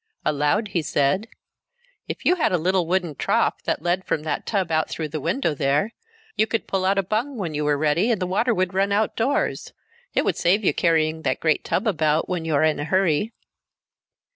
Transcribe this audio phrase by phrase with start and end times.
[0.25, 1.27] Aloud he said:
[2.07, 5.19] "If you had a little wooden trough that led from that tub out through the
[5.21, 5.93] window there,
[6.35, 8.91] you could pull out a bung when you were ready and the water would run
[8.91, 9.73] outdoors.
[10.15, 13.31] It would save you carrying that great tub about, when you are in a hurry."